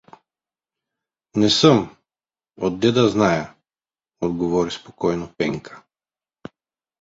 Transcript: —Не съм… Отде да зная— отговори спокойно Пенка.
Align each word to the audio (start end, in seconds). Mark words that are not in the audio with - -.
—Не 1.39 1.49
съм… 1.49 1.95
Отде 2.57 2.91
да 2.91 3.09
зная— 3.09 3.53
отговори 4.21 4.71
спокойно 4.71 5.33
Пенка. 5.37 5.83